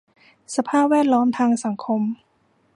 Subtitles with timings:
[0.55, 2.01] สภาพแวดล้อมทางสังคม